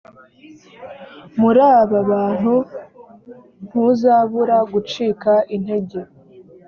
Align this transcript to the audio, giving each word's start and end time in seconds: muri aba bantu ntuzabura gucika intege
muri 1.41 1.61
aba 1.79 1.99
bantu 2.11 2.55
ntuzabura 3.67 4.57
gucika 4.71 5.33
intege 5.55 5.99